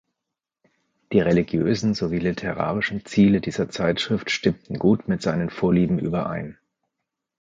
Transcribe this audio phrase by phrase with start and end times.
[1.11, 6.57] Die religiösen sowie literarischen Ziele dieser Zeitschrift stimmten gut mit seinen Vorlieben überein.